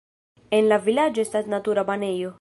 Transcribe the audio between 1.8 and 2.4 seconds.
banejo.